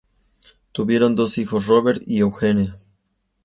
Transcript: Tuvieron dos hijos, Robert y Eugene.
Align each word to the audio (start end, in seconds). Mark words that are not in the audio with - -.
Tuvieron 0.73 1.15
dos 1.15 1.37
hijos, 1.37 1.67
Robert 1.67 2.01
y 2.07 2.21
Eugene. 2.21 2.73